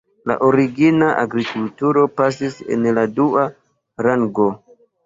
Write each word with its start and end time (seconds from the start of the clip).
La 0.29 0.35
origina 0.45 1.09
agrikulturo 1.25 2.07
pasis 2.17 2.59
en 2.79 2.91
la 3.01 3.05
dua 3.21 3.49
rango. 4.09 4.53